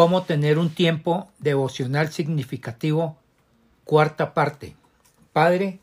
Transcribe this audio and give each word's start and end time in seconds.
Cómo 0.00 0.22
tener 0.22 0.58
un 0.58 0.74
tiempo 0.74 1.30
devocional 1.40 2.10
significativo, 2.10 3.18
cuarta 3.84 4.32
parte. 4.32 4.74
Padre, 5.34 5.78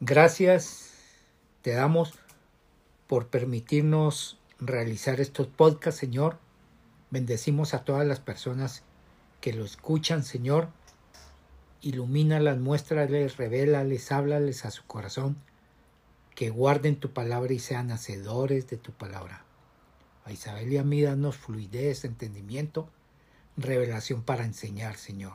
gracias 0.00 0.90
te 1.62 1.70
damos 1.70 2.14
por 3.06 3.28
permitirnos 3.28 4.40
realizar 4.58 5.20
estos 5.20 5.46
podcasts, 5.46 6.00
Señor. 6.00 6.40
Bendecimos 7.10 7.74
a 7.74 7.84
todas 7.84 8.04
las 8.04 8.18
personas 8.18 8.82
que 9.40 9.52
lo 9.52 9.64
escuchan, 9.64 10.24
Señor. 10.24 10.70
Ilumínalas, 11.80 12.58
muéstrales, 12.58 13.36
revélales, 13.36 14.10
háblales 14.10 14.64
a 14.64 14.72
su 14.72 14.84
corazón. 14.84 15.36
Que 16.34 16.50
guarden 16.50 16.96
tu 16.96 17.12
palabra 17.12 17.52
y 17.52 17.60
sean 17.60 17.92
hacedores 17.92 18.66
de 18.66 18.78
tu 18.78 18.90
palabra. 18.90 19.44
A 20.24 20.32
Isabel 20.32 20.72
y 20.72 20.78
a 20.78 20.82
mí 20.82 21.02
danos 21.02 21.36
fluidez, 21.36 22.04
entendimiento 22.04 22.90
revelación 23.58 24.22
para 24.22 24.44
enseñar, 24.44 24.96
Señor. 24.96 25.34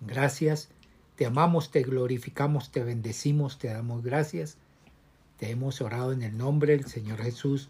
Gracias, 0.00 0.68
te 1.16 1.26
amamos, 1.26 1.70
te 1.70 1.82
glorificamos, 1.82 2.70
te 2.70 2.84
bendecimos, 2.84 3.58
te 3.58 3.68
damos 3.68 4.02
gracias. 4.02 4.56
Te 5.38 5.50
hemos 5.50 5.80
orado 5.80 6.12
en 6.12 6.22
el 6.22 6.36
nombre 6.36 6.76
del 6.76 6.86
Señor 6.86 7.22
Jesús, 7.22 7.68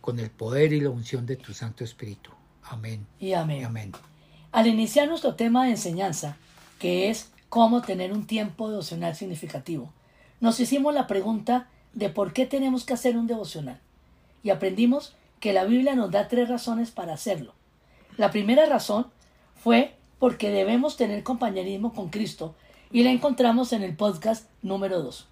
con 0.00 0.18
el 0.18 0.30
poder 0.30 0.72
y 0.72 0.80
la 0.80 0.90
unción 0.90 1.24
de 1.24 1.36
tu 1.36 1.54
Santo 1.54 1.84
Espíritu. 1.84 2.30
Amén. 2.64 3.06
Y 3.18 3.32
amén. 3.32 3.64
amén. 3.64 3.92
Al 4.50 4.66
iniciar 4.66 5.08
nuestro 5.08 5.34
tema 5.34 5.64
de 5.64 5.70
enseñanza, 5.70 6.36
que 6.78 7.10
es 7.10 7.30
cómo 7.48 7.82
tener 7.82 8.12
un 8.12 8.26
tiempo 8.26 8.68
devocional 8.68 9.14
significativo, 9.14 9.92
nos 10.40 10.58
hicimos 10.58 10.92
la 10.94 11.06
pregunta 11.06 11.68
de 11.92 12.08
por 12.08 12.32
qué 12.32 12.46
tenemos 12.46 12.84
que 12.84 12.94
hacer 12.94 13.16
un 13.16 13.26
devocional. 13.26 13.80
Y 14.42 14.50
aprendimos 14.50 15.14
que 15.38 15.52
la 15.52 15.64
Biblia 15.64 15.94
nos 15.94 16.10
da 16.10 16.28
tres 16.28 16.48
razones 16.48 16.90
para 16.90 17.14
hacerlo. 17.14 17.54
La 18.18 18.30
primera 18.30 18.66
razón 18.66 19.06
fue 19.54 19.96
porque 20.18 20.50
debemos 20.50 20.96
tener 20.96 21.22
compañerismo 21.22 21.94
con 21.94 22.10
Cristo 22.10 22.54
y 22.90 23.04
la 23.04 23.10
encontramos 23.10 23.72
en 23.72 23.82
el 23.82 23.96
podcast 23.96 24.48
número 24.60 25.02
2. 25.02 25.26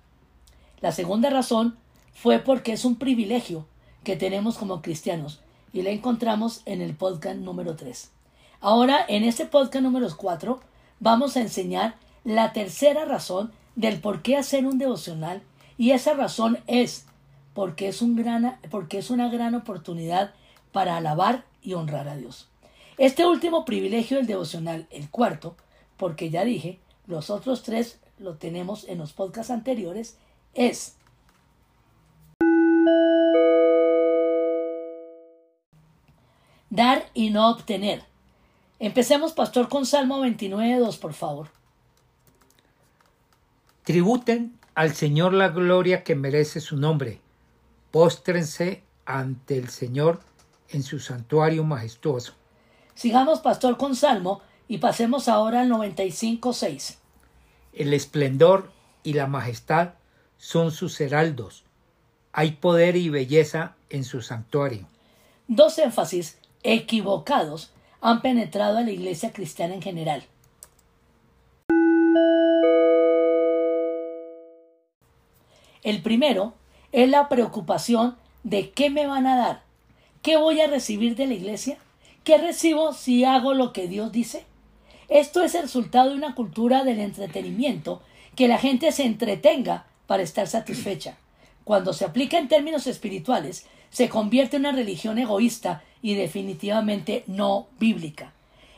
La 0.81 0.93
segunda 0.93 1.29
razón 1.29 1.77
fue 2.15 2.39
porque 2.39 2.73
es 2.73 2.85
un 2.85 2.97
privilegio 2.97 3.67
que 4.03 4.17
tenemos 4.17 4.57
como 4.57 4.81
cristianos 4.81 5.41
y 5.73 5.83
la 5.83 5.91
encontramos 5.91 6.63
en 6.65 6.81
el 6.81 6.95
podcast 6.95 7.37
número 7.37 7.77
3. 7.77 8.11
Ahora, 8.61 9.05
en 9.09 9.25
este 9.25 9.47
podcast 9.47 9.83
número 9.83 10.09
4, 10.15 10.61
vamos 11.01 11.37
a 11.37 11.41
enseñar 11.41 11.97
la 12.25 12.53
tercera 12.53 13.05
razón 13.05 13.53
del 13.77 14.01
por 14.01 14.23
qué 14.23 14.37
hacer 14.37 14.67
un 14.67 14.79
devocional 14.79 15.43
y 15.77 15.93
esa 15.93 16.15
razón 16.15 16.59
es 16.67 17.07
porque 17.55 17.89
es, 17.89 18.03
un 18.03 18.17
gran, 18.17 18.59
porque 18.71 18.99
es 18.99 19.11
una 19.11 19.29
gran 19.29 19.55
oportunidad 19.55 20.35
para 20.73 20.97
alabar 20.97 21.45
y 21.63 21.75
honrar 21.75 22.09
a 22.09 22.17
Dios. 22.17 22.50
Este 23.01 23.25
último 23.25 23.65
privilegio 23.65 24.19
del 24.19 24.27
devocional, 24.27 24.87
el 24.91 25.09
cuarto, 25.09 25.57
porque 25.97 26.29
ya 26.29 26.45
dije, 26.45 26.81
los 27.07 27.31
otros 27.31 27.63
tres 27.63 27.99
lo 28.19 28.35
tenemos 28.35 28.87
en 28.87 28.99
los 28.99 29.15
podcasts 29.15 29.51
anteriores, 29.51 30.19
es 30.53 30.97
dar 36.69 37.07
y 37.15 37.31
no 37.31 37.49
obtener. 37.49 38.03
Empecemos, 38.79 39.33
pastor, 39.33 39.71
con 39.71 39.87
Salmo 39.87 40.23
29.2, 40.23 40.99
por 40.99 41.15
favor. 41.15 41.49
Tributen 43.83 44.59
al 44.75 44.95
Señor 44.95 45.33
la 45.33 45.49
gloria 45.49 46.05
que 46.05 46.15
merece 46.15 46.61
su 46.61 46.77
nombre. 46.77 47.19
Póstrense 47.93 48.83
ante 49.07 49.57
el 49.57 49.71
Señor 49.71 50.21
en 50.69 50.83
su 50.83 50.99
santuario 50.99 51.65
majestuoso. 51.65 52.35
Sigamos, 53.01 53.41
pastor, 53.41 53.79
con 53.79 53.97
Salmo 53.97 54.43
y 54.69 54.77
pasemos 54.77 55.27
ahora 55.27 55.63
al 55.63 55.71
95.6. 55.71 56.97
El 57.73 57.95
esplendor 57.95 58.71
y 59.03 59.15
la 59.15 59.27
majestad 59.27 59.95
son 60.37 60.71
sus 60.71 61.01
heraldos. 61.01 61.65
Hay 62.35 62.51
poder 62.51 62.97
y 62.97 63.09
belleza 63.09 63.75
en 63.89 64.05
su 64.05 64.21
santuario. 64.21 64.87
Dos 65.49 65.79
énfasis 65.79 66.37
equivocados 66.63 67.71
han 68.03 68.21
penetrado 68.21 68.77
a 68.77 68.83
la 68.83 68.91
iglesia 68.91 69.33
cristiana 69.33 69.73
en 69.73 69.81
general. 69.81 70.27
El 75.83 76.03
primero 76.03 76.53
es 76.93 77.09
la 77.09 77.31
preocupación 77.31 78.19
de 78.43 78.73
qué 78.73 78.91
me 78.91 79.07
van 79.07 79.27
a 79.27 79.39
dar, 79.39 79.63
qué 80.21 80.37
voy 80.37 80.61
a 80.61 80.67
recibir 80.67 81.17
de 81.17 81.27
la 81.29 81.33
iglesia 81.33 81.79
¿Qué 82.25 82.37
recibo 82.37 82.93
si 82.93 83.25
hago 83.25 83.55
lo 83.55 83.73
que 83.73 83.89
Dios 83.89 84.13
dice? 84.13 84.45
Esto 85.09 85.43
es 85.43 85.55
el 85.55 85.63
resultado 85.63 86.11
de 86.11 86.17
una 86.17 86.35
cultura 86.35 86.85
del 86.85 87.01
entretenimiento 87.01 88.03
que 88.37 88.47
la 88.47 88.59
gente 88.59 88.93
se 88.93 89.05
entretenga 89.05 89.87
para 90.07 90.23
estar 90.23 90.47
satisfecha. 90.47 91.17
Cuando 91.65 91.93
se 91.95 92.05
aplica 92.05 92.39
en 92.39 92.49
términos 92.49 92.87
espirituales, 92.87 93.67
se 93.89 94.09
convierte 94.09 94.57
en 94.57 94.63
una 94.63 94.73
religión 94.73 95.19
egoísta 95.19 95.83
y 96.03 96.15
definitivamente 96.15 97.25
no 97.27 97.69
bíblica. 97.79 98.33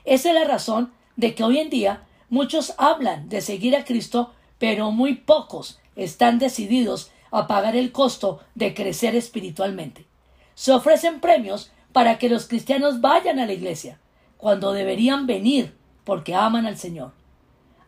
Esa 0.05 0.29
es 0.31 0.35
la 0.35 0.45
razón 0.45 0.93
de 1.17 1.35
que 1.35 1.43
hoy 1.43 1.59
en 1.59 1.69
día 1.69 2.05
muchos 2.31 2.75
hablan 2.79 3.29
de 3.29 3.41
seguir 3.41 3.77
a 3.77 3.85
Cristo, 3.85 4.33
pero 4.59 4.93
muy 4.93 5.15
pocos 5.15 5.81
están 5.97 6.39
decididos 6.39 7.11
a 7.33 7.47
pagar 7.49 7.75
el 7.77 7.93
costo 7.93 8.41
de 8.55 8.73
crecer 8.73 9.17
espiritualmente. 9.17 10.07
Se 10.55 10.73
ofrecen 10.73 11.21
premios 11.21 11.73
para 11.93 12.19
que 12.19 12.29
los 12.29 12.47
cristianos 12.47 13.01
vayan 13.01 13.39
a 13.39 13.47
la 13.47 13.53
iglesia, 13.53 13.99
cuando 14.37 14.73
deberían 14.73 15.27
venir 15.27 15.75
porque 16.05 16.35
aman 16.35 16.67
al 16.67 16.77
Señor. 16.77 17.13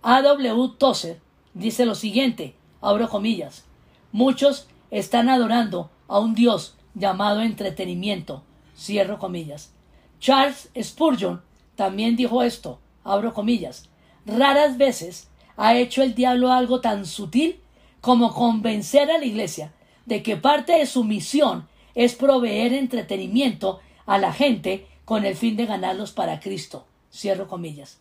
A.W. 0.03 0.75
Tozer 0.79 1.21
dice 1.55 1.87
lo 1.87 1.95
siguiente, 1.95 2.55
abro 2.81 3.09
comillas, 3.09 3.65
muchos 4.13 4.69
están 4.91 5.29
adorando 5.29 5.91
a 6.07 6.19
un 6.19 6.35
Dios 6.35 6.77
llamado 6.95 7.41
entretenimiento, 7.41 8.43
cierro 8.77 9.19
comillas. 9.19 9.73
Charles 10.21 10.71
Spurgeon 10.81 11.43
también 11.75 12.17
dijo 12.17 12.43
esto, 12.43 12.79
abro 13.03 13.35
comillas, 13.35 13.89
raras 14.27 14.79
veces 14.79 15.29
ha 15.57 15.77
hecho 15.77 16.03
el 16.03 16.15
diablo 16.15 16.53
algo 16.53 16.81
tan 16.81 17.07
sutil 17.07 17.61
como 18.01 18.35
convencer 18.35 19.11
a 19.11 19.19
la 19.19 19.25
iglesia 19.25 19.73
de 20.07 20.23
que 20.23 20.37
parte 20.37 20.73
de 20.73 20.87
su 20.87 21.05
misión 21.05 21.67
es 21.95 22.15
proveer 22.15 22.73
entretenimiento 22.73 23.81
a 24.07 24.19
la 24.19 24.33
gente 24.33 24.87
con 25.05 25.25
el 25.25 25.37
fin 25.37 25.57
de 25.57 25.67
ganarlos 25.67 26.13
para 26.13 26.41
Cristo. 26.41 26.87
Cierro 27.13 27.49
comillas. 27.49 28.01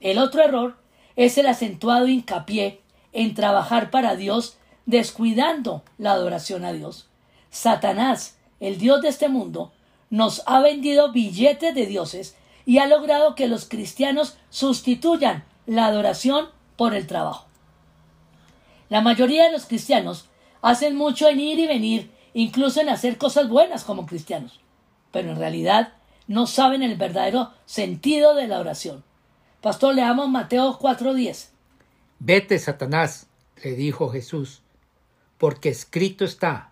El 0.00 0.18
otro 0.18 0.42
error 0.42 0.76
es 1.14 1.38
el 1.38 1.46
acentuado 1.46 2.08
hincapié 2.08 2.80
en 3.12 3.34
trabajar 3.34 3.90
para 3.90 4.16
Dios 4.16 4.56
descuidando 4.86 5.84
la 5.98 6.12
adoración 6.12 6.64
a 6.64 6.72
Dios. 6.72 7.08
Satanás, 7.50 8.38
el 8.58 8.78
Dios 8.78 9.02
de 9.02 9.08
este 9.08 9.28
mundo, 9.28 9.72
nos 10.10 10.42
ha 10.46 10.60
vendido 10.60 11.12
billetes 11.12 11.74
de 11.74 11.86
dioses 11.86 12.36
y 12.66 12.78
ha 12.78 12.86
logrado 12.86 13.34
que 13.34 13.48
los 13.48 13.68
cristianos 13.68 14.36
sustituyan 14.50 15.44
la 15.66 15.86
adoración 15.86 16.48
por 16.76 16.94
el 16.94 17.06
trabajo. 17.06 17.46
La 18.88 19.00
mayoría 19.00 19.44
de 19.44 19.52
los 19.52 19.66
cristianos 19.66 20.28
hacen 20.62 20.96
mucho 20.96 21.28
en 21.28 21.40
ir 21.40 21.58
y 21.58 21.66
venir, 21.66 22.10
incluso 22.32 22.80
en 22.80 22.88
hacer 22.88 23.18
cosas 23.18 23.48
buenas 23.48 23.84
como 23.84 24.06
cristianos, 24.06 24.60
pero 25.10 25.30
en 25.30 25.36
realidad 25.36 25.92
no 26.28 26.46
saben 26.46 26.82
el 26.82 26.96
verdadero 26.96 27.50
sentido 27.66 28.34
de 28.34 28.46
la 28.46 28.60
oración. 28.60 29.04
Pastor, 29.60 29.94
leamos 29.94 30.30
Mateo 30.30 30.78
4:10. 30.78 31.50
Vete, 32.20 32.58
Satanás, 32.58 33.26
le 33.62 33.72
dijo 33.72 34.08
Jesús, 34.08 34.62
porque 35.36 35.68
escrito 35.68 36.24
está, 36.24 36.70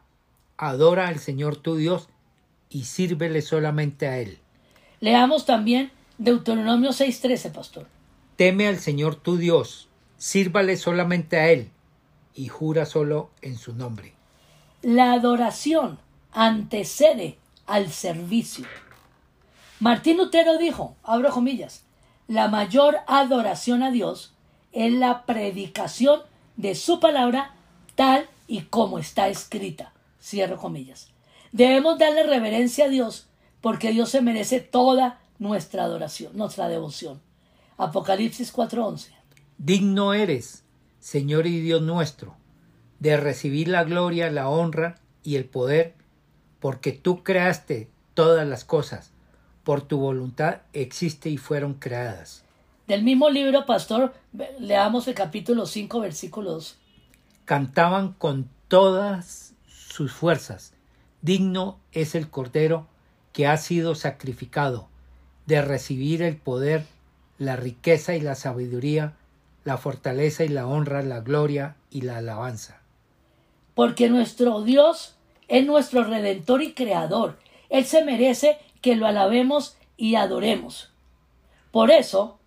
adora 0.56 1.08
al 1.08 1.18
Señor 1.18 1.56
tu 1.56 1.74
Dios 1.76 2.08
y 2.70 2.84
sírvele 2.84 3.42
solamente 3.42 4.06
a 4.06 4.18
Él. 4.18 4.38
Leamos 5.00 5.44
también 5.44 5.90
Deuteronomio 6.18 6.90
6:13, 6.90 7.52
pastor. 7.52 7.86
Teme 8.36 8.68
al 8.68 8.78
Señor 8.78 9.16
tu 9.16 9.36
Dios, 9.36 9.88
sírvale 10.16 10.76
solamente 10.76 11.36
a 11.36 11.50
Él 11.50 11.70
y 12.34 12.48
jura 12.48 12.86
solo 12.86 13.30
en 13.42 13.56
su 13.56 13.74
nombre. 13.74 14.14
La 14.82 15.12
adoración 15.12 15.98
antecede 16.32 17.38
al 17.66 17.90
servicio. 17.90 18.66
Martín 19.78 20.16
Lutero 20.16 20.58
dijo, 20.58 20.96
abro 21.02 21.30
comillas, 21.30 21.84
la 22.28 22.48
mayor 22.48 22.98
adoración 23.06 23.82
a 23.82 23.90
Dios 23.90 24.32
es 24.72 24.92
la 24.92 25.24
predicación 25.24 26.20
de 26.56 26.74
su 26.74 27.00
palabra 27.00 27.54
tal 27.94 28.28
y 28.46 28.62
como 28.62 28.98
está 28.98 29.28
escrita. 29.28 29.92
Cierro 30.22 30.58
comillas. 30.58 31.08
Debemos 31.52 31.98
darle 31.98 32.22
reverencia 32.22 32.84
a 32.84 32.88
Dios 32.88 33.28
porque 33.60 33.90
Dios 33.90 34.10
se 34.10 34.20
merece 34.20 34.60
toda 34.60 35.20
nuestra 35.38 35.84
adoración, 35.84 36.36
nuestra 36.36 36.68
devoción. 36.68 37.20
Apocalipsis 37.76 38.52
4:11. 38.52 39.08
Digno 39.58 40.14
eres, 40.14 40.64
Señor 41.00 41.46
y 41.46 41.60
Dios 41.60 41.82
nuestro, 41.82 42.36
de 42.98 43.16
recibir 43.16 43.68
la 43.68 43.84
gloria, 43.84 44.30
la 44.30 44.48
honra 44.48 44.96
y 45.22 45.36
el 45.36 45.46
poder, 45.46 45.94
porque 46.60 46.92
tú 46.92 47.24
creaste 47.24 47.88
todas 48.14 48.46
las 48.46 48.64
cosas. 48.64 49.10
Por 49.64 49.82
tu 49.82 49.98
voluntad 49.98 50.58
existe 50.72 51.30
y 51.30 51.38
fueron 51.38 51.74
creadas. 51.74 52.44
Del 52.86 53.02
mismo 53.02 53.30
libro, 53.30 53.66
pastor, 53.66 54.12
leamos 54.58 55.08
el 55.08 55.14
capítulo 55.14 55.64
5, 55.64 56.00
versículo 56.00 56.52
2. 56.52 56.76
Cantaban 57.44 58.12
con 58.12 58.48
todas 58.68 59.54
sus 59.66 60.12
fuerzas. 60.12 60.74
Digno 61.22 61.78
es 61.92 62.14
el 62.14 62.30
Cordero 62.30 62.86
que 63.32 63.46
ha 63.46 63.56
sido 63.56 63.94
sacrificado, 63.94 64.88
de 65.46 65.62
recibir 65.62 66.22
el 66.22 66.36
poder, 66.36 66.84
la 67.38 67.56
riqueza 67.56 68.14
y 68.14 68.20
la 68.20 68.34
sabiduría, 68.34 69.14
la 69.64 69.76
fortaleza 69.76 70.44
y 70.44 70.48
la 70.48 70.66
honra, 70.66 71.02
la 71.02 71.20
gloria 71.20 71.76
y 71.90 72.02
la 72.02 72.18
alabanza. 72.18 72.80
Porque 73.74 74.08
nuestro 74.08 74.62
Dios 74.62 75.16
es 75.48 75.66
nuestro 75.66 76.04
redentor 76.04 76.62
y 76.62 76.72
creador. 76.72 77.38
Él 77.68 77.84
se 77.84 78.04
merece 78.04 78.58
que 78.80 78.96
lo 78.96 79.06
alabemos 79.06 79.76
y 79.96 80.14
adoremos. 80.14 80.90
Por 81.70 81.90
eso, 81.90 82.38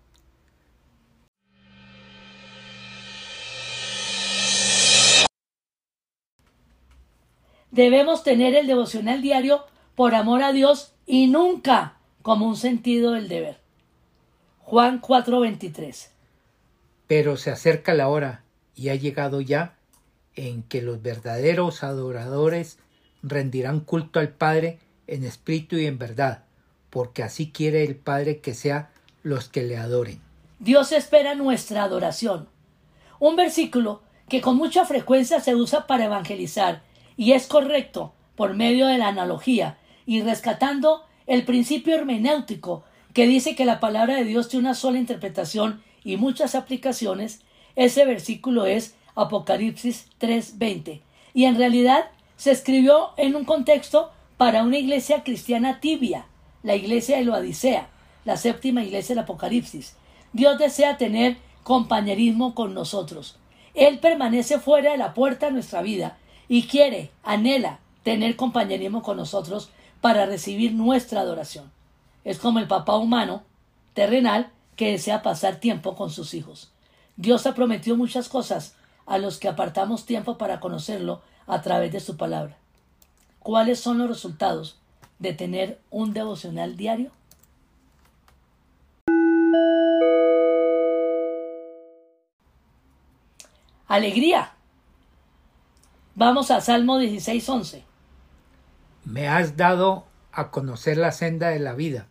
debemos 7.70 8.22
tener 8.22 8.54
el 8.54 8.66
devocional 8.66 9.22
diario 9.22 9.64
por 9.94 10.14
amor 10.14 10.42
a 10.42 10.52
Dios 10.52 10.92
y 11.06 11.26
nunca 11.28 11.96
como 12.22 12.46
un 12.46 12.56
sentido 12.56 13.12
del 13.12 13.28
deber. 13.28 13.60
Juan 14.60 15.00
4:23 15.00 16.13
Pero 17.06 17.36
se 17.36 17.50
acerca 17.50 17.94
la 17.94 18.08
hora, 18.08 18.44
y 18.74 18.88
ha 18.88 18.94
llegado 18.94 19.40
ya, 19.40 19.76
en 20.34 20.62
que 20.62 20.82
los 20.82 21.02
verdaderos 21.02 21.82
adoradores 21.82 22.78
rendirán 23.22 23.80
culto 23.80 24.20
al 24.20 24.30
Padre 24.30 24.78
en 25.06 25.24
espíritu 25.24 25.76
y 25.76 25.86
en 25.86 25.98
verdad, 25.98 26.44
porque 26.90 27.22
así 27.22 27.50
quiere 27.50 27.84
el 27.84 27.96
Padre 27.96 28.40
que 28.40 28.54
sea 28.54 28.90
los 29.22 29.48
que 29.48 29.62
le 29.62 29.76
adoren. 29.76 30.20
Dios 30.58 30.92
espera 30.92 31.34
nuestra 31.34 31.84
adoración. 31.84 32.48
Un 33.18 33.36
versículo 33.36 34.02
que 34.28 34.40
con 34.40 34.56
mucha 34.56 34.84
frecuencia 34.84 35.40
se 35.40 35.54
usa 35.54 35.86
para 35.86 36.06
evangelizar 36.06 36.82
y 37.16 37.32
es 37.32 37.46
correcto 37.46 38.14
por 38.36 38.54
medio 38.54 38.86
de 38.86 38.98
la 38.98 39.08
analogía 39.08 39.78
y 40.06 40.22
rescatando 40.22 41.04
el 41.26 41.44
principio 41.44 41.94
hermenéutico 41.94 42.84
que 43.12 43.26
dice 43.26 43.54
que 43.54 43.64
la 43.64 43.80
palabra 43.80 44.16
de 44.16 44.24
Dios 44.24 44.48
tiene 44.48 44.66
una 44.66 44.74
sola 44.74 44.98
interpretación 44.98 45.82
y 46.04 46.16
muchas 46.16 46.54
aplicaciones, 46.54 47.40
ese 47.74 48.04
versículo 48.04 48.66
es 48.66 48.94
Apocalipsis 49.14 50.08
3:20 50.20 51.00
y 51.32 51.44
en 51.44 51.56
realidad 51.56 52.10
se 52.36 52.50
escribió 52.50 53.10
en 53.16 53.34
un 53.34 53.44
contexto 53.44 54.12
para 54.36 54.62
una 54.62 54.78
iglesia 54.78 55.22
cristiana 55.22 55.80
tibia, 55.80 56.26
la 56.62 56.74
iglesia 56.74 57.16
de 57.16 57.24
Loadicea, 57.24 57.88
la 58.24 58.36
séptima 58.36 58.82
iglesia 58.82 59.14
del 59.14 59.24
Apocalipsis. 59.24 59.96
Dios 60.32 60.58
desea 60.58 60.96
tener 60.96 61.36
compañerismo 61.62 62.54
con 62.54 62.74
nosotros. 62.74 63.38
Él 63.74 63.98
permanece 63.98 64.58
fuera 64.58 64.92
de 64.92 64.98
la 64.98 65.14
puerta 65.14 65.46
de 65.46 65.52
nuestra 65.52 65.82
vida 65.82 66.18
y 66.48 66.64
quiere, 66.64 67.10
anhela 67.22 67.80
tener 68.02 68.36
compañerismo 68.36 69.02
con 69.02 69.16
nosotros 69.16 69.70
para 70.00 70.26
recibir 70.26 70.74
nuestra 70.74 71.20
adoración. 71.20 71.72
Es 72.24 72.38
como 72.38 72.58
el 72.58 72.68
papá 72.68 72.96
humano, 72.96 73.42
terrenal, 73.94 74.50
que 74.76 74.90
desea 74.90 75.22
pasar 75.22 75.56
tiempo 75.56 75.94
con 75.94 76.10
sus 76.10 76.34
hijos. 76.34 76.72
Dios 77.16 77.46
ha 77.46 77.54
prometido 77.54 77.96
muchas 77.96 78.28
cosas 78.28 78.74
a 79.06 79.18
los 79.18 79.38
que 79.38 79.48
apartamos 79.48 80.06
tiempo 80.06 80.38
para 80.38 80.60
conocerlo 80.60 81.22
a 81.46 81.62
través 81.62 81.92
de 81.92 82.00
su 82.00 82.16
palabra. 82.16 82.56
¿Cuáles 83.38 83.78
son 83.78 83.98
los 83.98 84.08
resultados 84.08 84.78
de 85.18 85.34
tener 85.34 85.78
un 85.90 86.12
devocional 86.12 86.76
diario? 86.76 87.10
Alegría. 93.86 94.52
Vamos 96.14 96.50
a 96.50 96.60
Salmo 96.60 96.98
16:11. 96.98 97.84
Me 99.04 99.28
has 99.28 99.56
dado 99.56 100.04
a 100.32 100.50
conocer 100.50 100.96
la 100.96 101.12
senda 101.12 101.50
de 101.50 101.60
la 101.60 101.74
vida. 101.74 102.06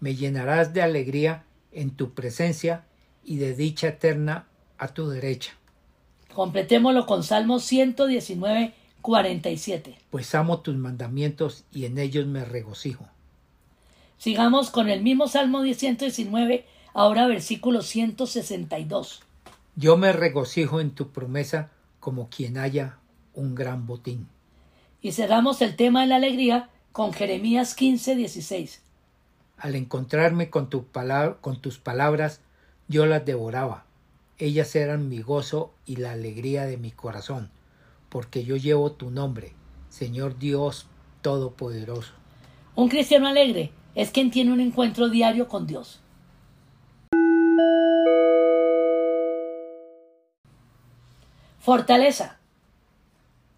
Me 0.00 0.14
llenarás 0.14 0.72
de 0.72 0.82
alegría 0.82 1.44
en 1.72 1.90
tu 1.90 2.14
presencia 2.14 2.84
y 3.24 3.36
de 3.36 3.54
dicha 3.54 3.88
eterna 3.88 4.46
a 4.78 4.88
tu 4.88 5.08
derecha. 5.08 5.52
Completémoslo 6.34 7.06
con 7.06 7.22
Salmo 7.22 7.58
119, 7.58 8.74
47. 9.02 9.98
Pues 10.10 10.34
amo 10.34 10.60
tus 10.60 10.76
mandamientos 10.76 11.64
y 11.72 11.86
en 11.86 11.98
ellos 11.98 12.26
me 12.26 12.44
regocijo. 12.44 13.06
Sigamos 14.18 14.70
con 14.70 14.88
el 14.88 15.02
mismo 15.02 15.28
Salmo 15.28 15.62
119, 15.62 16.64
ahora 16.94 17.26
versículo 17.26 17.82
162. 17.82 19.22
Yo 19.76 19.96
me 19.96 20.12
regocijo 20.12 20.80
en 20.80 20.90
tu 20.90 21.10
promesa 21.10 21.70
como 22.00 22.28
quien 22.28 22.56
haya 22.56 22.98
un 23.34 23.54
gran 23.54 23.86
botín. 23.86 24.28
Y 25.02 25.12
cerramos 25.12 25.60
el 25.60 25.76
tema 25.76 26.02
de 26.02 26.06
la 26.08 26.16
alegría 26.16 26.70
con 26.92 27.12
Jeremías 27.12 27.74
15, 27.74 28.16
16. 28.16 28.82
Al 29.58 29.74
encontrarme 29.74 30.50
con, 30.50 30.68
tu 30.68 30.86
con 31.40 31.60
tus 31.60 31.78
palabras, 31.78 32.40
yo 32.88 33.06
las 33.06 33.24
devoraba. 33.24 33.84
Ellas 34.38 34.76
eran 34.76 35.08
mi 35.08 35.22
gozo 35.22 35.72
y 35.86 35.96
la 35.96 36.12
alegría 36.12 36.66
de 36.66 36.76
mi 36.76 36.90
corazón, 36.90 37.50
porque 38.10 38.44
yo 38.44 38.56
llevo 38.56 38.92
tu 38.92 39.10
nombre, 39.10 39.52
Señor 39.88 40.38
Dios 40.38 40.86
Todopoderoso. 41.22 42.12
Un 42.74 42.88
cristiano 42.88 43.26
alegre 43.26 43.72
es 43.94 44.10
quien 44.10 44.30
tiene 44.30 44.52
un 44.52 44.60
encuentro 44.60 45.08
diario 45.08 45.48
con 45.48 45.66
Dios. 45.66 46.00
Fortaleza. 51.58 52.38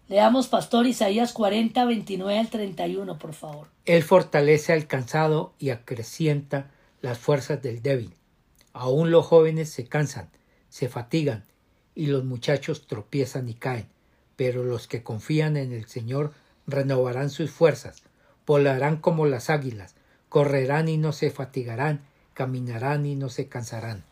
Leamos 0.09 0.47
Pastor 0.47 0.87
Isaías 0.87 1.33
40, 1.33 1.85
29 1.85 2.39
al 2.39 2.49
31, 2.49 3.19
por 3.19 3.33
favor. 3.33 3.67
Él 3.85 4.01
fortalece 4.01 4.73
al 4.73 4.87
cansado 4.87 5.53
y 5.59 5.69
acrecienta 5.69 6.71
las 7.01 7.19
fuerzas 7.19 7.61
del 7.61 7.83
débil. 7.83 8.15
Aún 8.73 9.11
los 9.11 9.27
jóvenes 9.27 9.69
se 9.69 9.85
cansan, 9.85 10.31
se 10.67 10.89
fatigan, 10.89 11.43
y 11.93 12.07
los 12.07 12.25
muchachos 12.25 12.87
tropiezan 12.87 13.49
y 13.49 13.53
caen. 13.53 13.85
Pero 14.35 14.63
los 14.63 14.87
que 14.87 15.03
confían 15.03 15.57
en 15.57 15.71
el 15.71 15.85
Señor 15.85 16.33
renovarán 16.65 17.29
sus 17.29 17.51
fuerzas, 17.51 18.01
volarán 18.47 18.97
como 18.97 19.27
las 19.27 19.51
águilas, 19.51 19.93
correrán 20.27 20.87
y 20.87 20.97
no 20.97 21.11
se 21.11 21.29
fatigarán, 21.29 22.01
caminarán 22.33 23.05
y 23.05 23.13
no 23.13 23.29
se 23.29 23.47
cansarán. 23.47 24.03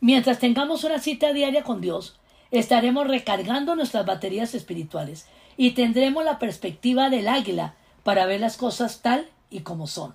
Mientras 0.00 0.38
tengamos 0.38 0.84
una 0.84 1.00
cita 1.00 1.32
diaria 1.32 1.64
con 1.64 1.80
Dios, 1.80 2.20
estaremos 2.52 3.08
recargando 3.08 3.74
nuestras 3.74 4.06
baterías 4.06 4.54
espirituales 4.54 5.26
y 5.60 5.72
tendremos 5.72 6.24
la 6.24 6.38
perspectiva 6.38 7.10
del 7.10 7.28
águila 7.28 7.74
para 8.02 8.24
ver 8.24 8.40
las 8.40 8.56
cosas 8.56 9.02
tal 9.02 9.28
y 9.50 9.60
como 9.60 9.86
son. 9.86 10.14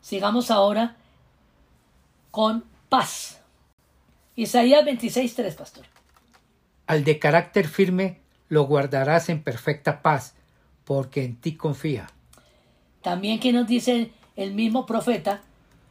Sigamos 0.00 0.52
ahora 0.52 0.94
con 2.30 2.62
paz. 2.88 3.40
Isaías 4.36 4.84
26.3, 4.84 5.56
pastor. 5.56 5.84
Al 6.86 7.02
de 7.02 7.18
carácter 7.18 7.66
firme 7.66 8.20
lo 8.48 8.66
guardarás 8.66 9.28
en 9.30 9.42
perfecta 9.42 10.00
paz, 10.00 10.36
porque 10.84 11.24
en 11.24 11.34
ti 11.34 11.56
confía. 11.56 12.06
También 13.02 13.40
que 13.40 13.52
nos 13.52 13.66
dice 13.66 14.12
el 14.36 14.54
mismo 14.54 14.86
profeta 14.86 15.42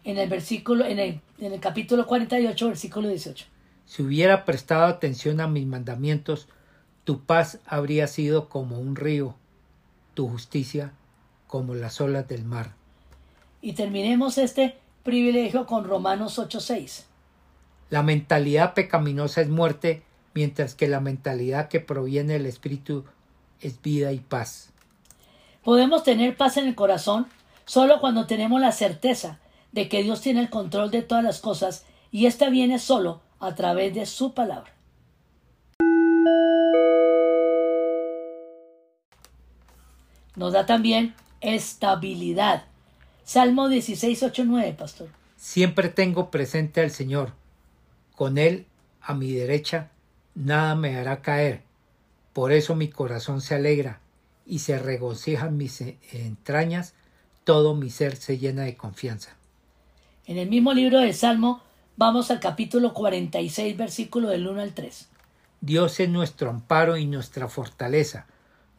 en 0.05 0.17
el 0.17 0.29
versículo, 0.29 0.85
en 0.85 0.99
el, 0.99 1.19
en 1.39 1.51
el 1.51 1.59
capítulo 1.59 2.07
48, 2.07 2.67
versículo 2.69 3.09
18. 3.09 3.47
Si 3.85 4.01
hubiera 4.03 4.45
prestado 4.45 4.85
atención 4.85 5.39
a 5.39 5.47
mis 5.47 5.65
mandamientos, 5.65 6.47
tu 7.03 7.21
paz 7.21 7.59
habría 7.65 8.07
sido 8.07 8.49
como 8.49 8.79
un 8.79 8.95
río, 8.95 9.35
tu 10.13 10.27
justicia 10.27 10.91
como 11.47 11.75
las 11.75 12.01
olas 12.01 12.27
del 12.27 12.43
mar. 12.43 12.73
Y 13.61 13.73
terminemos 13.73 14.37
este 14.37 14.77
privilegio 15.03 15.65
con 15.65 15.85
Romanos 15.85 16.39
8:6. 16.39 17.05
La 17.89 18.01
mentalidad 18.01 18.73
pecaminosa 18.73 19.41
es 19.41 19.49
muerte, 19.49 20.03
mientras 20.33 20.73
que 20.73 20.87
la 20.87 20.99
mentalidad 20.99 21.69
que 21.69 21.79
proviene 21.79 22.33
del 22.33 22.47
Espíritu 22.47 23.05
es 23.61 23.81
vida 23.81 24.11
y 24.11 24.19
paz. 24.19 24.71
Podemos 25.63 26.03
tener 26.03 26.35
paz 26.35 26.57
en 26.57 26.67
el 26.67 26.75
corazón 26.75 27.27
solo 27.65 27.99
cuando 27.99 28.25
tenemos 28.25 28.59
la 28.59 28.71
certeza 28.71 29.39
de 29.71 29.89
que 29.89 30.03
Dios 30.03 30.21
tiene 30.21 30.41
el 30.41 30.49
control 30.49 30.91
de 30.91 31.03
todas 31.03 31.23
las 31.23 31.39
cosas 31.39 31.85
y 32.11 32.25
ésta 32.25 32.49
viene 32.49 32.79
solo 32.79 33.21
a 33.39 33.55
través 33.55 33.93
de 33.93 34.05
su 34.05 34.33
palabra. 34.33 34.71
Nos 40.35 40.53
da 40.53 40.65
también 40.65 41.15
estabilidad. 41.41 42.65
Salmo 43.23 43.69
16, 43.69 44.23
8, 44.23 44.43
9, 44.45 44.75
pastor. 44.77 45.09
Siempre 45.37 45.89
tengo 45.89 46.29
presente 46.29 46.81
al 46.81 46.91
Señor. 46.91 47.31
Con 48.15 48.37
Él 48.37 48.65
a 49.01 49.13
mi 49.13 49.31
derecha 49.31 49.91
nada 50.35 50.75
me 50.75 50.97
hará 50.97 51.21
caer. 51.21 51.63
Por 52.33 52.51
eso 52.51 52.75
mi 52.75 52.89
corazón 52.89 53.41
se 53.41 53.55
alegra 53.55 53.99
y 54.45 54.59
se 54.59 54.77
regocijan 54.77 55.57
mis 55.57 55.81
entrañas, 56.11 56.93
todo 57.43 57.73
mi 57.73 57.89
ser 57.89 58.15
se 58.17 58.37
llena 58.37 58.63
de 58.63 58.75
confianza. 58.75 59.35
En 60.25 60.37
el 60.37 60.49
mismo 60.49 60.73
libro 60.73 60.99
del 60.99 61.13
Salmo 61.13 61.61
vamos 61.97 62.29
al 62.29 62.39
capítulo 62.39 62.93
46, 62.93 63.77
versículo 63.77 64.29
del 64.29 64.47
1 64.47 64.61
al 64.61 64.73
3. 64.73 65.07
Dios 65.61 65.99
es 65.99 66.09
nuestro 66.09 66.49
amparo 66.49 66.97
y 66.97 67.05
nuestra 67.05 67.47
fortaleza, 67.47 68.27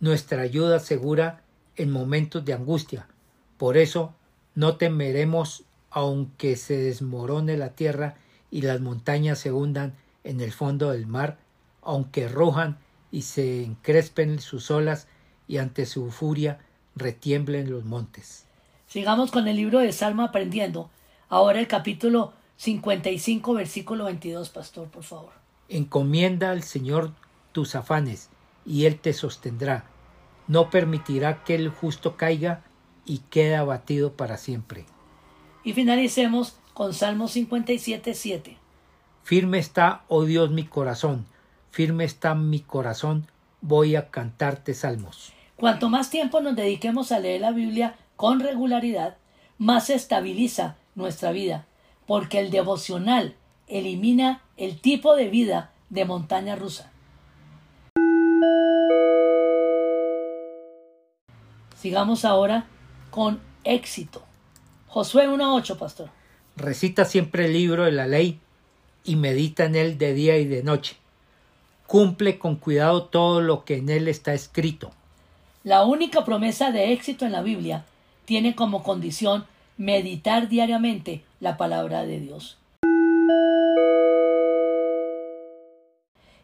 nuestra 0.01 0.43
ayuda 0.43 0.79
segura 0.79 1.41
en 1.77 1.91
momentos 1.91 2.45
de 2.45 2.53
angustia. 2.53 3.07
Por 3.57 3.77
eso 3.77 4.15
no 4.55 4.77
temeremos 4.77 5.65
aunque 5.91 6.57
se 6.57 6.77
desmorone 6.77 7.57
la 7.57 7.71
tierra 7.71 8.17
y 8.51 8.63
las 8.63 8.81
montañas 8.81 9.39
se 9.39 9.51
hundan 9.51 9.95
en 10.25 10.41
el 10.41 10.53
fondo 10.53 10.91
del 10.91 11.07
mar, 11.07 11.39
aunque 11.83 12.29
rujan 12.29 12.79
y 13.11 13.23
se 13.23 13.65
encrespen 13.65 14.41
sus 14.41 14.71
olas 14.71 15.09
y 15.49 15.57
ante 15.57 15.87
su 15.87 16.11
furia 16.11 16.59
retiemblen 16.95 17.71
los 17.71 17.85
montes. 17.85 18.45
Sigamos 18.87 19.31
con 19.31 19.49
el 19.49 19.57
libro 19.57 19.79
de 19.79 19.93
Salmo 19.93 20.23
aprendiendo. 20.23 20.91
Ahora 21.29 21.61
el 21.61 21.67
capítulo 21.67 22.35
55, 22.57 23.55
versículo 23.55 24.05
22, 24.05 24.49
pastor, 24.51 24.89
por 24.89 25.03
favor. 25.03 25.33
Encomienda 25.69 26.51
al 26.51 26.63
Señor 26.63 27.13
tus 27.53 27.75
afanes, 27.75 28.31
y 28.65 28.87
Él 28.87 28.99
te 28.99 29.13
sostendrá. 29.13 29.85
No 30.49 30.71
permitirá 30.71 31.45
que 31.45 31.55
el 31.55 31.69
justo 31.69 32.17
caiga 32.17 32.63
y 33.05 33.19
quede 33.31 33.57
abatido 33.57 34.13
para 34.13 34.37
siempre. 34.37 34.87
Y 35.65 35.73
finalicemos 35.73 36.57
con 36.75 36.95
Salmo 36.95 37.29
57, 37.29 38.15
7. 38.15 38.57
Firme 39.23 39.59
está, 39.59 40.05
oh 40.09 40.25
Dios, 40.25 40.51
mi 40.51 40.65
corazón, 40.65 41.27
firme 41.71 42.05
está 42.05 42.35
mi 42.35 42.61
corazón, 42.61 43.27
voy 43.61 43.97
a 43.97 44.11
cantarte 44.11 44.75
salmos. 44.75 45.33
Cuanto 45.57 45.89
más 45.89 46.11
tiempo 46.11 46.41
nos 46.41 46.55
dediquemos 46.55 47.13
a 47.13 47.19
leer 47.19 47.41
la 47.41 47.51
Biblia 47.51 47.97
con 48.15 48.41
regularidad, 48.41 49.17
más 49.59 49.87
se 49.87 49.95
estabiliza 49.95 50.77
nuestra 50.95 51.33
vida, 51.33 51.67
porque 52.07 52.39
el 52.39 52.51
devocional 52.51 53.35
elimina 53.69 54.43
el 54.57 54.81
tipo 54.81 55.17
de 55.17 55.29
vida 55.29 55.73
de 55.91 56.05
montaña 56.05 56.57
rusa. 56.57 56.91
Sigamos 61.77 62.25
ahora 62.25 62.67
con 63.11 63.41
éxito. 63.65 64.23
Josué 64.89 65.29
1.8, 65.29 65.77
pastor. 65.77 66.11
Recita 66.57 67.05
siempre 67.05 67.47
el 67.47 67.53
libro 67.53 67.85
de 67.85 67.93
la 67.93 68.07
ley 68.07 68.41
y 69.05 69.17
medita 69.17 69.65
en 69.65 69.77
él 69.77 69.99
de 69.99 70.15
día 70.15 70.39
y 70.39 70.47
de 70.47 70.63
noche. 70.63 70.97
Cumple 71.87 72.39
con 72.39 72.57
cuidado 72.57 73.05
todo 73.05 73.41
lo 73.41 73.65
que 73.65 73.77
en 73.77 73.89
él 73.89 74.09
está 74.09 74.33
escrito. 74.33 74.91
La 75.65 75.85
única 75.85 76.25
promesa 76.25 76.71
de 76.71 76.93
éxito 76.93 77.27
en 77.27 77.33
la 77.33 77.43
Biblia 77.43 77.85
tiene 78.25 78.55
como 78.55 78.83
condición 78.83 79.45
meditar 79.77 80.49
diariamente 80.49 81.23
la 81.41 81.57
palabra 81.57 82.05
de 82.05 82.21
Dios. 82.21 82.59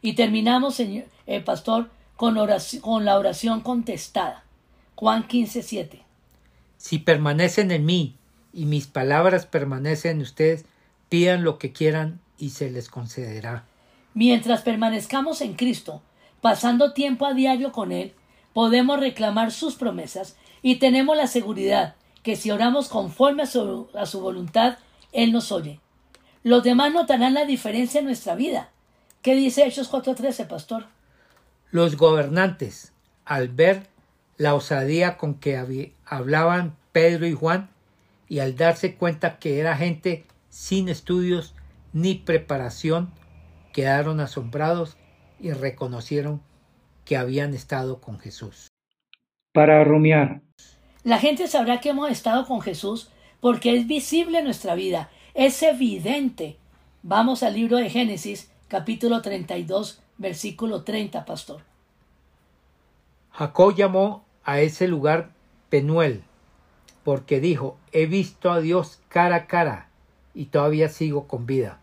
Y 0.02 0.14
terminamos, 0.14 0.75
señor, 0.75 1.04
el 1.26 1.40
eh, 1.40 1.44
pastor, 1.44 1.90
con, 2.16 2.37
con 2.80 3.04
la 3.04 3.18
oración 3.18 3.61
contestada. 3.61 4.44
Juan 4.96 5.26
15, 5.26 5.62
7. 5.62 6.02
Si 6.76 6.99
permanecen 6.99 7.70
en 7.70 7.84
mí 7.84 8.16
y 8.52 8.66
mis 8.66 8.87
palabras 8.88 9.46
permanecen 9.46 10.16
en 10.16 10.22
ustedes, 10.22 10.64
pidan 11.08 11.44
lo 11.44 11.58
que 11.58 11.72
quieran 11.72 12.20
y 12.38 12.50
se 12.50 12.70
les 12.70 12.88
concederá. 12.88 13.64
Mientras 14.14 14.62
permanezcamos 14.62 15.40
en 15.40 15.54
Cristo, 15.54 16.02
pasando 16.40 16.92
tiempo 16.92 17.25
a 17.25 17.34
diario 17.34 17.72
con 17.72 17.92
Él, 17.92 18.12
podemos 18.52 18.99
reclamar 18.99 19.52
sus 19.52 19.76
promesas 19.76 20.37
y 20.61 20.76
tenemos 20.76 21.16
la 21.16 21.28
seguridad 21.28 21.94
que 22.23 22.37
si 22.37 22.50
oramos 22.50 22.88
conforme 22.88 23.43
a 23.43 23.47
su, 23.47 23.88
a 23.95 24.07
su 24.07 24.21
voluntad, 24.21 24.79
Él 25.12 25.33
nos 25.33 25.52
oye. 25.52 25.81
Los 26.43 26.64
demás 26.64 26.93
notarán 26.93 27.35
la 27.35 27.45
diferencia 27.45 28.00
en 28.00 28.07
nuestra 28.07 28.35
vida. 28.35 28.71
¿Qué 29.23 29.35
dice 29.35 29.67
Hechos 29.67 29.91
4.13, 29.91 30.47
pastor? 30.49 30.87
Los 31.71 31.97
gobernantes, 31.97 32.93
al 33.25 33.49
ver 33.49 33.87
la 34.37 34.55
osadía 34.55 35.17
con 35.17 35.35
que 35.35 35.95
hablaban 36.05 36.76
Pedro 36.93 37.26
y 37.26 37.33
Juan, 37.33 37.71
y 38.29 38.41
al 38.41 38.57
darse 38.57 38.97
cuenta 38.97 39.38
que 39.38 39.61
era 39.61 39.76
gente 39.76 40.26
sin 40.49 40.88
estudios 40.88 41.55
ni 41.93 42.14
preparación, 42.14 43.12
quedaron 43.73 44.21
asombrados 44.21 44.97
y 45.38 45.52
reconocieron 45.52 46.43
que 47.05 47.17
habían 47.17 47.55
estado 47.55 48.00
con 48.00 48.19
Jesús. 48.19 48.69
Para 49.52 49.85
rumiar. 49.85 50.43
La 51.04 51.18
gente 51.18 51.49
sabrá 51.49 51.80
que 51.80 51.88
hemos 51.88 52.11
estado 52.11 52.47
con 52.47 52.61
Jesús 52.61 53.11
porque 53.40 53.76
es 53.76 53.88
visible 53.88 54.40
nuestra 54.42 54.76
vida, 54.76 55.11
es 55.35 55.61
evidente. 55.64 56.56
Vamos 57.02 57.42
al 57.42 57.54
libro 57.54 57.78
de 57.78 57.90
Génesis, 57.90 58.52
capítulo 58.68 59.21
32, 59.21 60.00
versículo 60.18 60.85
30, 60.85 61.25
pastor. 61.25 61.62
Jacob 63.32 63.75
llamó 63.75 64.25
a 64.44 64.61
ese 64.61 64.87
lugar 64.87 65.30
Penuel, 65.71 66.23
porque 67.02 67.40
dijo, 67.40 67.76
he 67.90 68.06
visto 68.06 68.52
a 68.52 68.61
Dios 68.61 69.00
cara 69.09 69.35
a 69.37 69.47
cara 69.49 69.88
y 70.35 70.47
todavía 70.47 70.88
sigo 70.88 71.26
con 71.26 71.47
vida. 71.47 71.80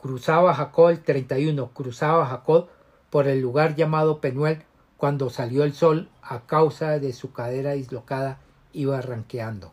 Cruzaba 0.00 0.54
Jacob 0.54 0.88
el 0.88 1.02
31, 1.02 1.68
cruzaba 1.74 2.24
Jacob 2.24 2.68
por 3.10 3.28
el 3.28 3.42
lugar 3.42 3.76
llamado 3.76 4.20
Penuel 4.20 4.62
cuando 5.02 5.30
salió 5.30 5.64
el 5.64 5.74
sol 5.74 6.08
a 6.22 6.46
causa 6.46 7.00
de 7.00 7.12
su 7.12 7.32
cadera 7.32 7.72
dislocada 7.72 8.38
iba 8.72 8.98
arranqueando. 8.98 9.72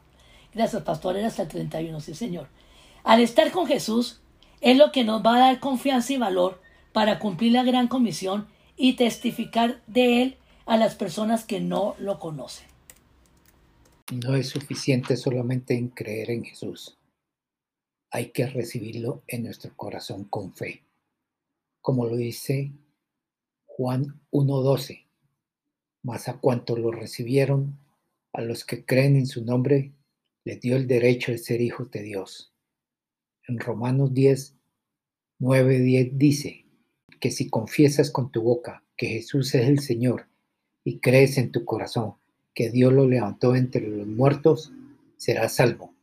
Gracias, 0.56 0.82
pastor. 0.82 1.18
Era 1.18 1.28
hasta 1.28 1.44
el 1.44 1.50
31, 1.50 2.00
sí, 2.00 2.16
señor. 2.16 2.48
Al 3.04 3.22
estar 3.22 3.52
con 3.52 3.68
Jesús, 3.68 4.22
es 4.60 4.76
lo 4.76 4.92
que 4.92 5.04
nos 5.04 5.24
va 5.24 5.36
a 5.36 5.40
dar 5.40 5.60
confianza 5.60 6.14
y 6.14 6.18
valor 6.18 6.60
para 6.94 7.20
cumplir 7.20 7.52
la 7.52 7.62
gran 7.62 7.88
comisión 7.88 8.48
y 8.76 8.94
testificar 8.94 9.84
de 9.86 10.24
Él 10.24 10.38
a 10.66 10.78
las 10.78 10.96
personas 10.96 11.46
que 11.46 11.60
no 11.60 11.94
lo 12.00 12.18
conocen. 12.18 12.68
No 14.12 14.34
es 14.34 14.50
suficiente 14.50 15.16
solamente 15.16 15.78
en 15.78 15.90
creer 15.90 16.32
en 16.32 16.44
Jesús. 16.44 16.98
Hay 18.10 18.32
que 18.32 18.48
recibirlo 18.48 19.22
en 19.28 19.44
nuestro 19.44 19.78
corazón 19.78 20.24
con 20.24 20.54
fe. 20.54 20.82
Como 21.82 22.08
lo 22.08 22.16
dice 22.16 22.72
Juan 23.68 24.20
1.12. 24.32 25.09
Mas 26.10 26.28
a 26.28 26.40
cuanto 26.40 26.76
lo 26.76 26.90
recibieron, 26.90 27.78
a 28.34 28.42
los 28.42 28.66
que 28.66 28.84
creen 28.84 29.16
en 29.16 29.28
su 29.28 29.46
nombre, 29.46 29.92
les 30.44 30.60
dio 30.60 30.76
el 30.76 30.88
derecho 30.88 31.32
de 31.32 31.38
ser 31.38 31.62
hijos 31.62 31.92
de 31.92 32.02
Dios. 32.02 32.52
En 33.48 33.60
Romanos 33.60 34.12
10, 34.16 34.56
9, 35.38 35.78
10 35.78 36.18
dice 36.18 36.66
que 37.20 37.30
si 37.30 37.48
confiesas 37.52 38.10
con 38.10 38.32
tu 38.32 38.42
boca 38.42 38.84
que 38.98 39.06
Jesús 39.06 39.54
es 39.54 39.68
el 39.68 39.82
Señor 39.82 40.26
y 40.84 40.98
crees 40.98 41.38
en 41.38 41.52
tu 41.52 41.64
corazón 41.64 42.16
que 42.56 42.72
Dios 42.72 42.92
lo 42.92 43.08
levantó 43.08 43.56
entre 43.56 43.88
los 43.88 44.08
muertos, 44.08 44.72
serás 45.16 45.58
salvo, 45.58 45.94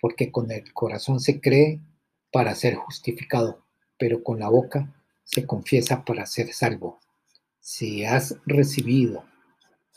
porque 0.00 0.32
con 0.32 0.50
el 0.50 0.72
corazón 0.72 1.20
se 1.20 1.38
cree 1.38 1.80
para 2.32 2.54
ser 2.54 2.76
justificado, 2.76 3.62
pero 3.98 4.24
con 4.24 4.38
la 4.38 4.48
boca 4.48 4.90
se 5.22 5.44
confiesa 5.44 6.02
para 6.06 6.24
ser 6.24 6.50
salvo. 6.54 6.98
Si 7.60 8.06
has 8.06 8.38
recibido 8.46 9.28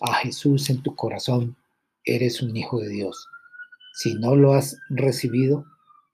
a 0.02 0.14
Jesús 0.16 0.70
en 0.70 0.82
tu 0.82 0.96
corazón, 0.96 1.56
eres 2.04 2.42
un 2.42 2.56
hijo 2.56 2.80
de 2.80 2.90
Dios. 2.90 3.28
Si 3.96 4.16
no 4.16 4.36
lo 4.36 4.54
has 4.54 4.78
recibido, 4.90 5.66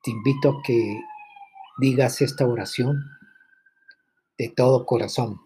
te 0.04 0.12
invito 0.12 0.50
a 0.50 0.62
que 0.64 1.00
digas 1.80 2.22
esta 2.22 2.46
oración 2.46 3.04
de 4.38 4.50
todo 4.50 4.86
corazón, 4.86 5.40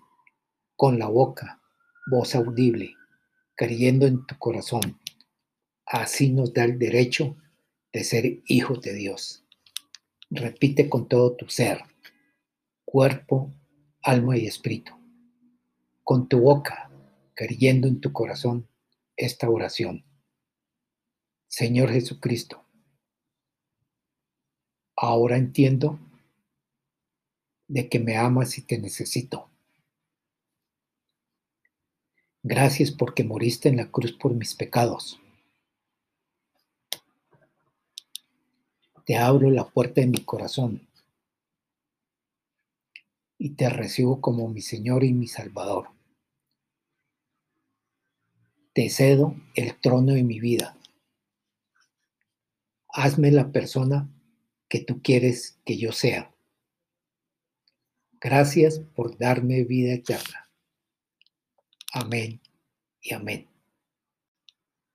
con 0.75 0.99
la 0.99 1.07
boca, 1.07 1.61
voz 2.07 2.35
audible, 2.35 2.95
creyendo 3.55 4.05
en 4.05 4.25
tu 4.25 4.37
corazón. 4.37 4.99
Así 5.85 6.31
nos 6.31 6.53
da 6.53 6.63
el 6.63 6.79
derecho 6.79 7.35
de 7.91 8.03
ser 8.03 8.41
hijos 8.47 8.81
de 8.81 8.93
Dios. 8.93 9.45
Repite 10.29 10.89
con 10.89 11.07
todo 11.07 11.35
tu 11.35 11.47
ser, 11.49 11.83
cuerpo, 12.85 13.53
alma 14.01 14.37
y 14.37 14.47
espíritu. 14.47 14.93
Con 16.03 16.27
tu 16.27 16.39
boca, 16.39 16.89
creyendo 17.35 17.87
en 17.87 18.01
tu 18.01 18.11
corazón, 18.11 18.67
esta 19.15 19.49
oración. 19.49 20.03
Señor 21.47 21.91
Jesucristo, 21.91 22.63
ahora 24.95 25.37
entiendo 25.37 25.99
de 27.67 27.89
que 27.89 27.99
me 27.99 28.17
amas 28.17 28.57
y 28.57 28.61
te 28.63 28.77
necesito. 28.77 29.49
Gracias 32.41 32.91
porque 32.91 33.23
moriste 33.23 33.69
en 33.69 33.77
la 33.77 33.89
cruz 33.89 34.11
por 34.13 34.33
mis 34.33 34.53
pecados. 34.53 35.19
Te 39.05 39.17
abro 39.17 39.49
la 39.49 39.69
puerta 39.69 40.01
de 40.01 40.07
mi 40.07 40.23
corazón 40.25 40.87
y 43.37 43.51
te 43.51 43.69
recibo 43.69 44.21
como 44.21 44.47
mi 44.47 44.61
Señor 44.61 45.03
y 45.03 45.13
mi 45.13 45.27
Salvador. 45.27 45.92
Te 48.73 48.89
cedo 48.89 49.35
el 49.53 49.79
trono 49.79 50.13
de 50.13 50.23
mi 50.23 50.39
vida. 50.39 50.75
Hazme 52.87 53.31
la 53.31 53.51
persona 53.51 54.09
que 54.67 54.79
tú 54.79 55.01
quieres 55.03 55.59
que 55.63 55.77
yo 55.77 55.91
sea. 55.91 56.33
Gracias 58.19 58.79
por 58.79 59.15
darme 59.17 59.63
vida 59.63 59.93
eterna. 59.93 60.49
Amén 61.91 62.41
y 62.99 63.13
amén. 63.13 63.47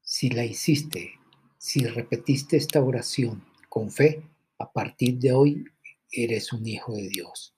Si 0.03 0.31
la 0.31 0.45
hiciste, 0.45 1.13
si 1.59 1.87
repetiste 1.87 2.57
esta 2.57 2.83
oración 2.83 3.45
con 3.69 3.93
fe, 3.93 4.25
a 4.59 4.73
partir 4.73 5.19
de 5.19 5.33
hoy 5.33 5.65
eres 6.11 6.53
un 6.53 6.67
hijo 6.67 6.97
de 6.97 7.09
Dios. 7.09 7.55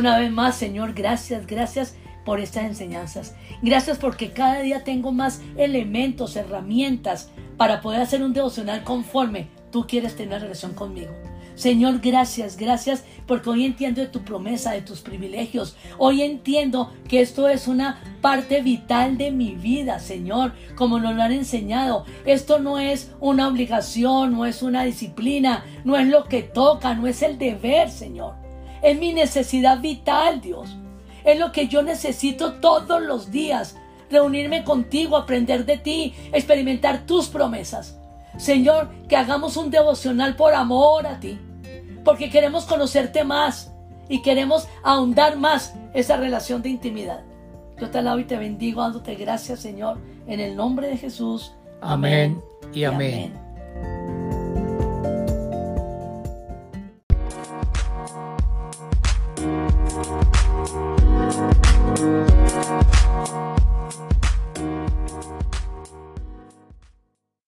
Una 0.00 0.18
vez 0.18 0.32
más, 0.32 0.56
Señor, 0.56 0.94
gracias, 0.94 1.46
gracias 1.46 1.94
por 2.24 2.40
estas 2.40 2.64
enseñanzas. 2.64 3.34
Gracias 3.60 3.98
porque 3.98 4.32
cada 4.32 4.62
día 4.62 4.82
tengo 4.82 5.12
más 5.12 5.42
elementos, 5.58 6.36
herramientas 6.36 7.28
para 7.58 7.82
poder 7.82 8.00
hacer 8.00 8.22
un 8.22 8.32
devocional 8.32 8.82
conforme 8.82 9.48
tú 9.70 9.86
quieres 9.86 10.16
tener 10.16 10.40
relación 10.40 10.72
conmigo. 10.72 11.12
Señor, 11.54 12.00
gracias, 12.00 12.56
gracias 12.56 13.04
porque 13.26 13.50
hoy 13.50 13.66
entiendo 13.66 14.00
de 14.00 14.06
tu 14.06 14.22
promesa, 14.22 14.72
de 14.72 14.80
tus 14.80 15.02
privilegios. 15.02 15.76
Hoy 15.98 16.22
entiendo 16.22 16.94
que 17.06 17.20
esto 17.20 17.46
es 17.46 17.68
una 17.68 18.00
parte 18.22 18.62
vital 18.62 19.18
de 19.18 19.30
mi 19.30 19.54
vida, 19.54 19.98
Señor, 19.98 20.54
como 20.76 20.98
nos 20.98 21.14
lo 21.14 21.22
han 21.22 21.32
enseñado. 21.32 22.06
Esto 22.24 22.58
no 22.58 22.78
es 22.78 23.12
una 23.20 23.48
obligación, 23.48 24.32
no 24.32 24.46
es 24.46 24.62
una 24.62 24.84
disciplina, 24.84 25.66
no 25.84 25.98
es 25.98 26.08
lo 26.08 26.24
que 26.24 26.42
toca, 26.42 26.94
no 26.94 27.06
es 27.06 27.20
el 27.20 27.36
deber, 27.36 27.90
Señor. 27.90 28.39
Es 28.82 28.98
mi 28.98 29.12
necesidad 29.12 29.80
vital, 29.80 30.40
Dios. 30.40 30.76
Es 31.24 31.38
lo 31.38 31.52
que 31.52 31.68
yo 31.68 31.82
necesito 31.82 32.54
todos 32.54 33.02
los 33.02 33.30
días. 33.30 33.76
Reunirme 34.10 34.64
contigo, 34.64 35.16
aprender 35.16 35.64
de 35.64 35.78
ti, 35.78 36.14
experimentar 36.32 37.06
tus 37.06 37.28
promesas. 37.28 37.98
Señor, 38.36 38.90
que 39.08 39.16
hagamos 39.16 39.56
un 39.56 39.70
devocional 39.70 40.36
por 40.36 40.54
amor 40.54 41.06
a 41.06 41.20
ti. 41.20 41.38
Porque 42.04 42.30
queremos 42.30 42.64
conocerte 42.64 43.24
más 43.24 43.72
y 44.08 44.22
queremos 44.22 44.66
ahondar 44.82 45.36
más 45.36 45.74
esa 45.94 46.16
relación 46.16 46.62
de 46.62 46.70
intimidad. 46.70 47.22
Yo 47.78 47.90
te 47.90 47.98
alabo 47.98 48.18
y 48.18 48.24
te 48.24 48.36
bendigo, 48.36 48.82
dándote 48.82 49.14
gracias, 49.14 49.60
Señor, 49.60 49.98
en 50.26 50.40
el 50.40 50.56
nombre 50.56 50.88
de 50.88 50.96
Jesús. 50.96 51.52
Amén, 51.80 52.40
y 52.74 52.84
amén. 52.84 53.49